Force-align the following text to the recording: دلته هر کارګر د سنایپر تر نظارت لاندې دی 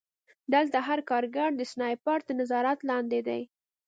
دلته 0.53 0.77
هر 0.87 0.99
کارګر 1.09 1.49
د 1.55 1.61
سنایپر 1.71 2.19
تر 2.27 2.33
نظارت 2.41 2.79
لاندې 2.89 3.19
دی 3.27 3.41